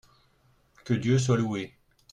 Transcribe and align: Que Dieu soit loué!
Que 0.83 0.95
Dieu 0.95 1.19
soit 1.19 1.37
loué! 1.37 1.75